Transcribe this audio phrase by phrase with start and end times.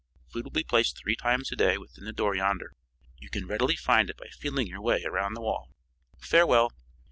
[0.33, 2.73] Food will be placed three times a day within the door yonder.
[3.19, 5.75] You can readily find it by feeling your way around the wall.
[6.17, 6.71] Farewell."